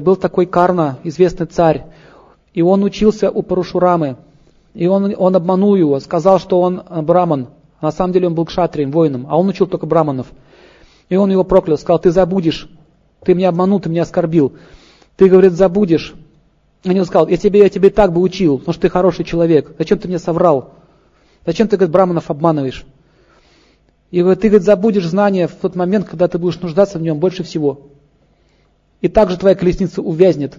Был 0.00 0.16
такой 0.16 0.46
Карна, 0.46 0.98
известный 1.04 1.46
царь, 1.46 1.84
и 2.52 2.62
он 2.62 2.82
учился 2.84 3.30
у 3.30 3.42
Парушурамы, 3.42 4.16
и 4.74 4.86
он, 4.86 5.14
он 5.16 5.36
обманул 5.36 5.76
его, 5.76 6.00
сказал, 6.00 6.38
что 6.38 6.60
он 6.60 6.82
э, 6.88 7.02
браман, 7.02 7.48
на 7.80 7.92
самом 7.92 8.12
деле 8.12 8.28
он 8.28 8.34
был 8.34 8.46
кшатрием, 8.46 8.90
воином, 8.90 9.26
а 9.28 9.38
он 9.38 9.48
учил 9.48 9.66
только 9.66 9.86
браманов. 9.86 10.28
И 11.10 11.16
он 11.16 11.30
его 11.30 11.44
проклял, 11.44 11.76
сказал, 11.76 11.98
ты 11.98 12.10
забудешь, 12.10 12.68
ты 13.22 13.34
меня 13.34 13.50
обманул, 13.50 13.78
ты 13.78 13.90
меня 13.90 14.02
оскорбил. 14.02 14.54
Ты, 15.16 15.28
говорит, 15.28 15.52
забудешь. 15.52 16.14
И 16.82 16.98
он 16.98 17.04
сказал, 17.04 17.28
я 17.28 17.36
тебе, 17.36 17.60
я 17.60 17.68
тебе 17.68 17.90
так 17.90 18.12
бы 18.12 18.20
учил, 18.20 18.58
потому 18.58 18.72
что 18.72 18.82
ты 18.82 18.88
хороший 18.88 19.24
человек. 19.24 19.74
Зачем 19.78 19.98
ты 19.98 20.08
мне 20.08 20.18
соврал? 20.18 20.72
Зачем 21.46 21.68
ты, 21.68 21.76
говорит, 21.76 21.92
браманов 21.92 22.30
обманываешь? 22.30 22.86
И 24.10 24.20
говорит, 24.20 24.40
ты, 24.40 24.48
говорит, 24.48 24.64
забудешь 24.64 25.06
знания 25.06 25.46
в 25.46 25.54
тот 25.54 25.76
момент, 25.76 26.08
когда 26.08 26.26
ты 26.28 26.38
будешь 26.38 26.60
нуждаться 26.60 26.98
в 26.98 27.02
нем 27.02 27.18
больше 27.18 27.42
всего. 27.42 27.80
И 29.04 29.08
также 29.08 29.36
твоя 29.36 29.54
колесница 29.54 30.00
увязнет. 30.00 30.58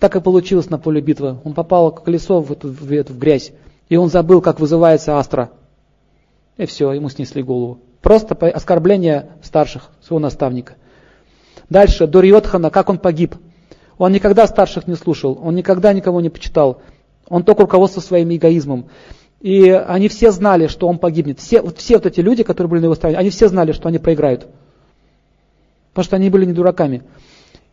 Так 0.00 0.16
и 0.16 0.20
получилось 0.20 0.70
на 0.70 0.76
поле 0.76 1.00
битвы. 1.00 1.38
Он 1.44 1.54
попал 1.54 1.92
колесо 1.92 2.40
в 2.40 2.50
эту, 2.50 2.66
в 2.66 2.90
эту 2.90 3.12
в 3.12 3.18
грязь. 3.20 3.52
И 3.88 3.94
он 3.94 4.10
забыл, 4.10 4.40
как 4.40 4.58
вызывается 4.58 5.18
астра. 5.20 5.52
И 6.56 6.66
все, 6.66 6.90
ему 6.90 7.08
снесли 7.10 7.44
голову. 7.44 7.78
Просто 8.02 8.34
оскорбление 8.34 9.28
старших, 9.40 9.90
своего 10.00 10.18
наставника. 10.18 10.74
Дальше, 11.70 12.08
Дурьотхана, 12.08 12.70
как 12.70 12.90
он 12.90 12.98
погиб. 12.98 13.36
Он 13.98 14.10
никогда 14.10 14.48
старших 14.48 14.88
не 14.88 14.96
слушал, 14.96 15.38
он 15.40 15.54
никогда 15.54 15.92
никого 15.92 16.20
не 16.20 16.30
почитал. 16.30 16.82
Он 17.28 17.44
только 17.44 17.62
руководствовал 17.62 18.04
своим 18.04 18.34
эгоизмом. 18.34 18.86
И 19.40 19.70
они 19.70 20.08
все 20.08 20.32
знали, 20.32 20.66
что 20.66 20.88
он 20.88 20.98
погибнет. 20.98 21.38
Все, 21.38 21.62
вот 21.62 21.78
все 21.78 21.98
вот 21.98 22.06
эти 22.06 22.18
люди, 22.18 22.42
которые 22.42 22.68
были 22.68 22.80
на 22.80 22.86
его 22.86 22.96
стороне, 22.96 23.16
они 23.16 23.30
все 23.30 23.46
знали, 23.46 23.70
что 23.70 23.86
они 23.86 23.98
проиграют. 23.98 24.48
Потому 25.92 26.04
что 26.04 26.16
они 26.16 26.30
были 26.30 26.44
не 26.44 26.52
дураками. 26.52 27.04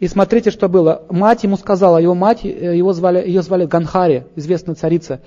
И 0.00 0.06
смотрите, 0.06 0.50
что 0.50 0.68
было. 0.68 1.02
Мать 1.10 1.42
ему 1.42 1.56
сказала, 1.56 1.98
его 1.98 2.14
мать, 2.14 2.44
э, 2.44 2.76
его 2.76 2.92
звали, 2.92 3.26
ее 3.26 3.42
звали 3.42 3.66
Ганхари, 3.66 4.26
известная 4.36 4.74
царица. 4.74 5.20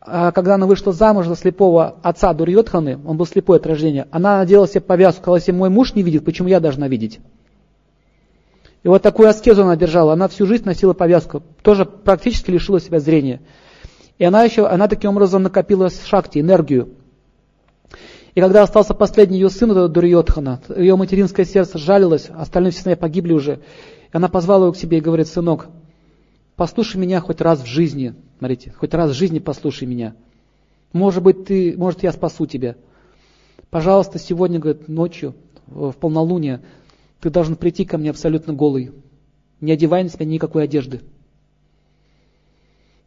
А 0.00 0.32
когда 0.32 0.54
она 0.54 0.66
вышла 0.66 0.92
замуж 0.92 1.26
за 1.26 1.36
слепого 1.36 1.96
отца 2.02 2.32
Дурьотханы, 2.32 2.98
он 3.04 3.16
был 3.16 3.26
слепой 3.26 3.58
от 3.58 3.66
рождения, 3.66 4.06
она 4.10 4.38
надела 4.38 4.68
себе 4.68 4.80
повязку, 4.80 5.22
сказала, 5.22 5.36
если 5.36 5.52
мой 5.52 5.70
муж 5.70 5.94
не 5.94 6.02
видит, 6.02 6.24
почему 6.24 6.48
я 6.48 6.60
должна 6.60 6.88
видеть? 6.88 7.20
И 8.82 8.88
вот 8.88 9.02
такую 9.02 9.28
аскезу 9.28 9.64
она 9.64 9.76
держала. 9.76 10.12
Она 10.12 10.28
всю 10.28 10.46
жизнь 10.46 10.64
носила 10.64 10.92
повязку. 10.92 11.42
Тоже 11.62 11.84
практически 11.84 12.50
лишила 12.50 12.80
себя 12.80 13.00
зрения. 13.00 13.40
И 14.18 14.24
она 14.24 14.44
еще, 14.44 14.66
она 14.66 14.88
таким 14.88 15.10
образом 15.10 15.42
накопила 15.42 15.90
шакти, 15.90 16.38
энергию. 16.38 16.90
И 18.34 18.40
когда 18.40 18.62
остался 18.62 18.94
последний 18.94 19.38
ее 19.38 19.50
сын, 19.50 19.92
Дурьотхана, 19.92 20.60
ее 20.76 20.96
материнское 20.96 21.44
сердце 21.44 21.76
жалилось, 21.76 22.28
остальные 22.30 22.70
все 22.70 22.94
погибли 22.94 23.32
уже. 23.32 23.60
И 24.12 24.16
она 24.16 24.28
позвала 24.28 24.64
его 24.64 24.72
к 24.72 24.76
себе 24.76 24.98
и 24.98 25.02
говорит, 25.02 25.28
сынок, 25.28 25.68
послушай 26.56 26.96
меня 26.96 27.20
хоть 27.20 27.40
раз 27.40 27.60
в 27.60 27.66
жизни. 27.66 28.14
Смотрите, 28.38 28.72
хоть 28.72 28.94
раз 28.94 29.10
в 29.10 29.14
жизни 29.14 29.38
послушай 29.38 29.84
меня. 29.84 30.14
Может 30.92 31.22
быть, 31.22 31.44
ты, 31.44 31.76
может, 31.76 32.02
я 32.02 32.12
спасу 32.12 32.46
тебя. 32.46 32.76
Пожалуйста, 33.70 34.18
сегодня, 34.18 34.58
говорит, 34.58 34.88
ночью, 34.88 35.34
в 35.66 35.92
полнолуние, 35.92 36.62
ты 37.20 37.30
должен 37.30 37.56
прийти 37.56 37.84
ко 37.84 37.98
мне 37.98 38.10
абсолютно 38.10 38.54
голый. 38.54 38.92
Не 39.60 39.72
одевая 39.72 40.04
на 40.04 40.08
себя 40.08 40.24
никакой 40.24 40.64
одежды. 40.64 41.02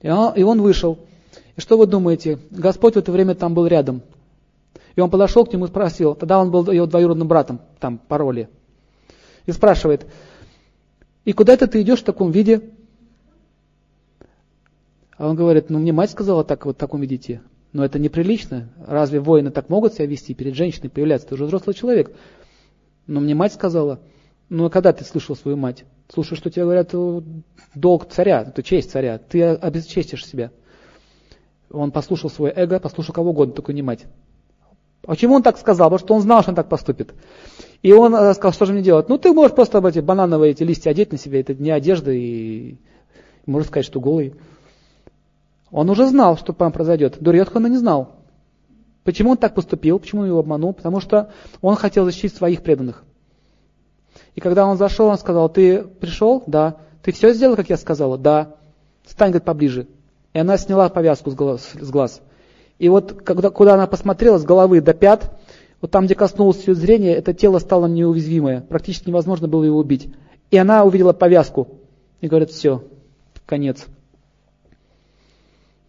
И 0.01 0.09
он, 0.09 0.61
вышел. 0.61 0.99
И 1.55 1.61
что 1.61 1.77
вы 1.77 1.87
думаете? 1.87 2.39
Господь 2.49 2.95
в 2.95 2.97
это 2.97 3.11
время 3.11 3.35
там 3.35 3.53
был 3.53 3.67
рядом. 3.67 4.01
И 4.95 5.01
он 5.01 5.09
подошел 5.09 5.45
к 5.45 5.53
нему 5.53 5.65
и 5.65 5.69
спросил, 5.69 6.15
тогда 6.15 6.39
он 6.39 6.51
был 6.51 6.69
его 6.69 6.85
двоюродным 6.85 7.27
братом, 7.27 7.61
там, 7.79 7.97
по 7.97 8.17
роли. 8.17 8.49
И 9.45 9.51
спрашивает, 9.51 10.05
и 11.25 11.33
куда 11.33 11.53
это 11.53 11.67
ты 11.67 11.81
идешь 11.81 12.01
в 12.01 12.05
таком 12.05 12.31
виде? 12.31 12.69
А 15.17 15.27
он 15.27 15.35
говорит, 15.35 15.69
ну 15.69 15.79
мне 15.79 15.93
мать 15.93 16.11
сказала 16.11 16.43
так 16.43 16.65
вот 16.65 16.77
в 16.77 16.79
таком 16.79 17.01
виде 17.01 17.15
идти. 17.15 17.39
Но 17.73 17.85
это 17.85 17.99
неприлично. 17.99 18.69
Разве 18.85 19.19
воины 19.19 19.51
так 19.51 19.69
могут 19.69 19.93
себя 19.93 20.07
вести 20.07 20.33
перед 20.33 20.55
женщиной, 20.55 20.89
появляться? 20.89 21.27
Ты 21.27 21.35
уже 21.35 21.45
взрослый 21.45 21.75
человек. 21.75 22.11
Но 23.07 23.19
мне 23.19 23.35
мать 23.35 23.53
сказала, 23.53 23.99
ну 24.49 24.65
а 24.65 24.69
когда 24.69 24.91
ты 24.93 25.03
слышал 25.03 25.35
свою 25.35 25.57
мать? 25.57 25.85
Слушай, 26.13 26.35
что 26.35 26.49
тебе 26.49 26.63
говорят, 26.63 26.93
долг 27.75 28.09
царя, 28.09 28.41
это 28.41 28.63
честь 28.63 28.91
царя, 28.91 29.17
ты 29.17 29.43
обесчестишь 29.43 30.25
себя. 30.25 30.51
Он 31.69 31.91
послушал 31.91 32.29
свое 32.29 32.51
эго, 32.53 32.79
послушал 32.79 33.13
кого 33.13 33.29
угодно, 33.29 33.53
только 33.53 33.71
не 33.71 33.81
мать. 33.81 34.05
Почему 35.03 35.35
он 35.35 35.43
так 35.43 35.57
сказал? 35.57 35.89
Потому 35.89 36.05
что 36.05 36.15
он 36.15 36.21
знал, 36.21 36.41
что 36.41 36.51
он 36.51 36.55
так 36.55 36.69
поступит. 36.69 37.13
И 37.81 37.91
он 37.91 38.13
э, 38.13 38.33
сказал, 38.33 38.53
что 38.53 38.65
же 38.65 38.73
мне 38.73 38.83
делать? 38.83 39.09
Ну, 39.09 39.17
ты 39.17 39.33
можешь 39.33 39.55
просто 39.55 39.85
эти 39.87 39.99
банановые 39.99 40.51
эти 40.51 40.63
листья 40.63 40.91
одеть 40.91 41.11
на 41.11 41.17
себя, 41.17 41.39
это 41.39 41.55
не 41.55 41.71
одежда, 41.71 42.11
и 42.11 42.75
можно 43.45 43.67
сказать, 43.67 43.85
что 43.85 43.99
голый. 43.99 44.35
Он 45.71 45.89
уже 45.89 46.07
знал, 46.07 46.37
что 46.37 46.53
там 46.53 46.71
произойдет. 46.71 47.17
Дурьотхана 47.19 47.67
не 47.67 47.77
знал. 47.77 48.15
Почему 49.03 49.31
он 49.31 49.37
так 49.37 49.55
поступил? 49.55 49.99
Почему 49.99 50.21
он 50.21 50.27
его 50.27 50.39
обманул? 50.39 50.73
Потому 50.73 50.99
что 50.99 51.31
он 51.61 51.75
хотел 51.75 52.05
защитить 52.05 52.35
своих 52.35 52.61
преданных. 52.61 53.03
И 54.35 54.41
когда 54.41 54.65
он 54.67 54.77
зашел, 54.77 55.07
он 55.07 55.17
сказал, 55.17 55.49
ты 55.49 55.83
пришел? 55.83 56.43
Да. 56.45 56.77
Ты 57.01 57.11
все 57.11 57.33
сделал, 57.33 57.55
как 57.55 57.69
я 57.69 57.77
сказала? 57.77 58.17
Да. 58.17 58.55
Стань, 59.05 59.29
говорит, 59.29 59.45
поближе. 59.45 59.87
И 60.33 60.39
она 60.39 60.57
сняла 60.57 60.89
повязку 60.89 61.31
с 61.31 61.35
глаз. 61.35 61.71
С 61.73 61.89
глаз. 61.89 62.21
И 62.81 62.89
вот 62.89 63.21
когда, 63.21 63.51
куда 63.51 63.75
она 63.75 63.85
посмотрела, 63.85 64.39
с 64.39 64.43
головы 64.43 64.81
до 64.81 64.95
пят, 64.95 65.39
вот 65.81 65.91
там, 65.91 66.07
где 66.07 66.15
коснулось 66.15 66.67
ее 66.67 66.73
зрения, 66.73 67.13
это 67.13 67.31
тело 67.31 67.59
стало 67.59 67.85
неуязвимое. 67.85 68.61
Практически 68.61 69.09
невозможно 69.09 69.47
было 69.47 69.63
его 69.63 69.77
убить. 69.77 70.09
И 70.49 70.57
она 70.57 70.83
увидела 70.83 71.13
повязку. 71.13 71.77
И 72.21 72.27
говорит, 72.27 72.49
все, 72.49 72.83
конец. 73.45 73.85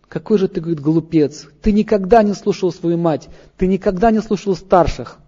Какой 0.07 0.37
же 0.37 0.49
ты, 0.49 0.61
говорит, 0.61 0.81
глупец. 0.81 1.49
Ты 1.63 1.73
никогда 1.73 2.23
не 2.23 2.35
слушал 2.35 2.71
свою 2.71 2.99
мать. 2.99 3.31
Ты 3.57 3.69
никогда 3.69 4.11
не 4.11 4.21
слушал 4.21 4.55
старших. 4.55 5.19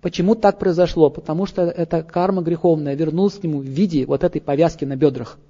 Почему 0.00 0.36
так 0.36 0.60
произошло? 0.60 1.10
Потому 1.10 1.44
что 1.46 1.62
эта 1.62 2.04
карма 2.04 2.40
греховная 2.40 2.94
вернулась 2.94 3.34
к 3.34 3.42
нему 3.42 3.58
в 3.58 3.64
виде 3.64 4.06
вот 4.06 4.22
этой 4.22 4.40
повязки 4.40 4.84
на 4.84 4.94
бедрах. 4.94 5.40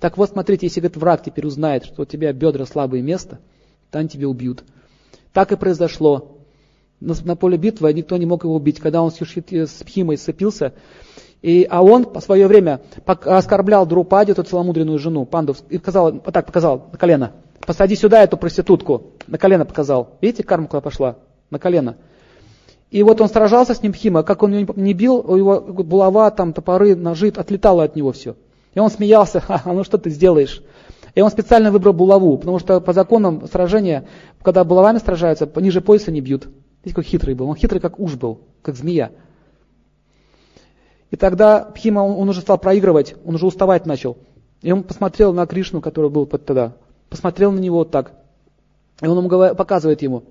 Так 0.00 0.18
вот, 0.18 0.30
смотрите, 0.30 0.66
если 0.66 0.80
говорит, 0.80 0.96
враг 0.96 1.22
теперь 1.22 1.46
узнает, 1.46 1.84
что 1.84 2.02
у 2.02 2.06
тебя 2.06 2.32
бедра 2.32 2.66
слабое 2.66 3.02
место, 3.02 3.38
они 3.92 4.08
тебя 4.08 4.28
убьют. 4.28 4.64
Так 5.32 5.52
и 5.52 5.56
произошло. 5.56 6.38
На, 7.00 7.14
на 7.24 7.36
поле 7.36 7.56
битвы 7.56 7.92
никто 7.92 8.16
не 8.16 8.26
мог 8.26 8.44
его 8.44 8.54
убить. 8.54 8.80
Когда 8.80 9.02
он 9.02 9.10
с, 9.10 9.18
с 9.20 9.82
Пхимой 9.84 10.16
сцепился, 10.16 10.72
и, 11.42 11.66
а 11.70 11.82
он 11.82 12.04
по 12.04 12.20
свое 12.20 12.48
время 12.48 12.80
оскорблял 13.06 13.86
Друпади, 13.86 14.32
эту 14.32 14.42
целомудренную 14.42 14.98
жену, 14.98 15.24
пандов, 15.24 15.62
и 15.68 15.78
сказал, 15.78 16.12
вот 16.12 16.32
так 16.32 16.46
показал, 16.46 16.88
на 16.90 16.98
колено. 16.98 17.32
Посади 17.64 17.94
сюда 17.94 18.22
эту 18.22 18.36
проститутку. 18.36 19.12
На 19.26 19.38
колено 19.38 19.64
показал. 19.64 20.16
Видите, 20.20 20.42
карма 20.42 20.66
куда 20.66 20.80
пошла? 20.80 21.16
На 21.50 21.58
колено. 21.58 21.96
И 22.90 23.02
вот 23.02 23.20
он 23.20 23.28
сражался 23.28 23.74
с 23.74 23.82
ним 23.82 23.92
Хима, 23.92 24.22
как 24.22 24.42
он 24.42 24.54
его 24.54 24.72
не 24.74 24.94
бил, 24.94 25.16
у 25.16 25.36
его 25.36 25.60
булава, 25.60 26.30
там, 26.30 26.54
топоры, 26.54 26.96
ножи, 26.96 27.28
отлетало 27.28 27.84
от 27.84 27.96
него 27.96 28.12
все. 28.12 28.36
И 28.74 28.78
он 28.80 28.90
смеялся, 28.90 29.40
ха, 29.46 29.62
ну 29.66 29.84
что 29.84 29.98
ты 29.98 30.10
сделаешь? 30.10 30.62
И 31.14 31.20
он 31.20 31.30
специально 31.30 31.70
выбрал 31.70 31.92
булаву, 31.92 32.36
потому 32.38 32.58
что 32.58 32.80
по 32.80 32.92
законам 32.92 33.46
сражения, 33.48 34.06
когда 34.42 34.64
булавами 34.64 34.98
сражаются, 34.98 35.50
ниже 35.56 35.80
пояса 35.80 36.10
не 36.10 36.20
бьют. 36.20 36.48
Видите, 36.84 36.94
как 36.94 37.04
хитрый 37.04 37.34
был. 37.34 37.48
Он 37.48 37.56
хитрый, 37.56 37.80
как 37.80 37.98
уж 37.98 38.14
был, 38.14 38.40
как 38.62 38.76
змея. 38.76 39.10
И 41.10 41.16
тогда 41.16 41.64
Пхима, 41.64 42.00
он, 42.00 42.20
он 42.20 42.28
уже 42.28 42.40
стал 42.40 42.58
проигрывать, 42.58 43.16
он 43.24 43.34
уже 43.34 43.46
уставать 43.46 43.86
начал. 43.86 44.18
И 44.62 44.70
он 44.72 44.82
посмотрел 44.82 45.32
на 45.32 45.46
Кришну, 45.46 45.80
который 45.80 46.10
был 46.10 46.26
тогда, 46.26 46.74
посмотрел 47.08 47.52
на 47.52 47.58
него 47.58 47.78
вот 47.78 47.90
так. 47.90 48.12
И 49.00 49.06
он 49.06 49.16
ему 49.16 49.28
говорит, 49.28 49.56
показывает 49.56 50.02
ему. 50.02 50.24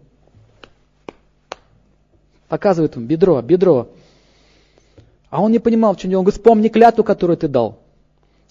Показывает 2.48 2.96
ему, 2.96 3.06
бедро, 3.06 3.42
бедро. 3.42 3.90
А 5.30 5.42
он 5.42 5.52
не 5.52 5.60
понимал, 5.60 5.96
в 5.96 5.98
чем 5.98 6.12
дело. 6.12 6.20
Он 6.20 6.26
говорит, 6.26 6.40
вспомни 6.40 6.68
клятву, 6.68 7.04
которую 7.04 7.38
ты 7.38 7.48
дал. 7.48 7.80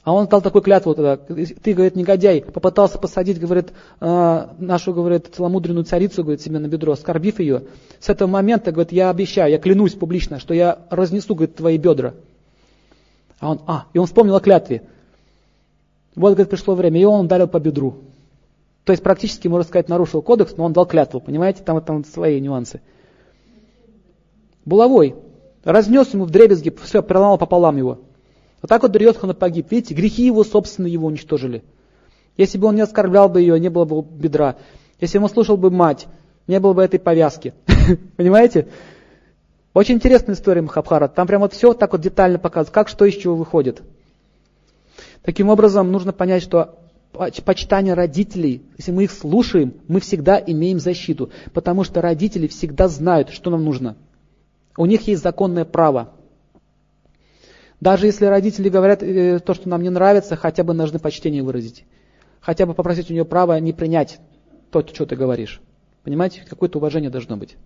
А 0.06 0.12
он 0.12 0.28
дал 0.28 0.40
такую 0.40 0.62
клятву 0.62 0.94
тогда. 0.94 1.16
Ты, 1.16 1.74
говорит, 1.74 1.96
негодяй, 1.96 2.40
попытался 2.40 2.96
посадить, 2.96 3.40
говорит, 3.40 3.72
э, 4.00 4.46
нашу, 4.56 4.94
говорит, 4.94 5.34
целомудренную 5.34 5.84
царицу, 5.84 6.22
говорит, 6.22 6.40
себе 6.40 6.60
на 6.60 6.68
бедро, 6.68 6.92
оскорбив 6.92 7.40
ее. 7.40 7.64
С 7.98 8.08
этого 8.08 8.28
момента, 8.28 8.70
говорит, 8.70 8.92
я 8.92 9.10
обещаю, 9.10 9.50
я 9.50 9.58
клянусь 9.58 9.94
публично, 9.94 10.38
что 10.38 10.54
я 10.54 10.78
разнесу, 10.90 11.34
говорит, 11.34 11.56
твои 11.56 11.76
бедра. 11.76 12.14
А 13.40 13.50
он, 13.50 13.60
а, 13.66 13.86
и 13.94 13.98
он 13.98 14.06
вспомнил 14.06 14.36
о 14.36 14.40
клятве. 14.40 14.82
Вот, 16.14 16.34
говорит, 16.34 16.50
пришло 16.50 16.76
время, 16.76 17.00
и 17.00 17.04
он 17.04 17.24
ударил 17.24 17.48
по 17.48 17.58
бедру. 17.58 17.96
То 18.84 18.92
есть 18.92 19.02
практически, 19.02 19.48
можно 19.48 19.66
сказать, 19.66 19.88
нарушил 19.88 20.22
кодекс, 20.22 20.56
но 20.56 20.66
он 20.66 20.72
дал 20.72 20.86
клятву, 20.86 21.18
понимаете, 21.18 21.64
там, 21.64 21.80
там 21.80 22.04
свои 22.04 22.40
нюансы. 22.40 22.80
Булавой. 24.64 25.16
Разнес 25.64 26.14
ему 26.14 26.26
в 26.26 26.30
дребезги, 26.30 26.72
все, 26.84 27.02
проломал 27.02 27.38
пополам 27.38 27.76
его. 27.76 27.98
Вот 28.62 28.68
так 28.68 28.82
вот 28.82 28.92
Дурьотхана 28.92 29.34
погиб. 29.34 29.70
Видите, 29.70 29.94
грехи 29.94 30.24
его, 30.24 30.44
собственно, 30.44 30.86
его 30.86 31.06
уничтожили. 31.06 31.62
Если 32.36 32.58
бы 32.58 32.68
он 32.68 32.74
не 32.74 32.80
оскорблял 32.80 33.28
бы 33.28 33.40
ее, 33.40 33.58
не 33.60 33.68
было 33.68 33.84
бы 33.84 34.02
бедра. 34.02 34.56
Если 35.00 35.18
бы 35.18 35.24
он 35.24 35.30
слушал 35.30 35.56
бы 35.56 35.70
мать, 35.70 36.06
не 36.46 36.60
было 36.60 36.72
бы 36.72 36.82
этой 36.82 36.98
повязки. 36.98 37.54
Понимаете? 38.16 38.68
Очень 39.74 39.96
интересная 39.96 40.34
история 40.34 40.62
Махабхарат. 40.62 41.14
Там 41.14 41.26
прям 41.26 41.42
вот 41.42 41.52
все 41.52 41.74
так 41.74 41.92
вот 41.92 42.00
детально 42.00 42.38
показывают, 42.38 42.74
как 42.74 42.88
что 42.88 43.04
из 43.04 43.14
чего 43.14 43.36
выходит. 43.36 43.82
Таким 45.22 45.48
образом, 45.48 45.92
нужно 45.92 46.12
понять, 46.12 46.42
что 46.42 46.78
почитание 47.12 47.94
родителей, 47.94 48.62
если 48.78 48.92
мы 48.92 49.04
их 49.04 49.10
слушаем, 49.10 49.74
мы 49.88 50.00
всегда 50.00 50.38
имеем 50.38 50.78
защиту, 50.78 51.30
потому 51.52 51.84
что 51.84 52.00
родители 52.00 52.46
всегда 52.46 52.88
знают, 52.88 53.30
что 53.30 53.50
нам 53.50 53.64
нужно. 53.64 53.96
У 54.76 54.86
них 54.86 55.06
есть 55.08 55.22
законное 55.22 55.64
право. 55.64 56.10
Даже 57.86 58.06
если 58.06 58.26
родители 58.26 58.68
говорят 58.68 59.04
э, 59.04 59.38
то, 59.38 59.54
что 59.54 59.68
нам 59.68 59.80
не 59.80 59.90
нравится, 59.90 60.34
хотя 60.34 60.64
бы 60.64 60.74
нужно 60.74 60.98
почтение 60.98 61.44
выразить. 61.44 61.84
Хотя 62.40 62.66
бы 62.66 62.74
попросить 62.74 63.10
у 63.10 63.12
нее 63.12 63.24
право 63.24 63.60
не 63.60 63.72
принять 63.72 64.18
то, 64.72 64.84
что 64.84 65.06
ты 65.06 65.14
говоришь. 65.14 65.60
Понимаете, 66.02 66.42
какое-то 66.50 66.78
уважение 66.78 67.10
должно 67.10 67.36
быть. 67.36 67.56